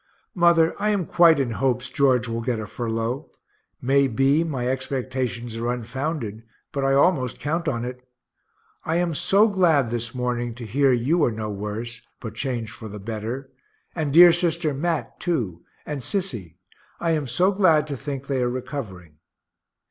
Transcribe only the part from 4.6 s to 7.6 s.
expectations are unfounded, but I almost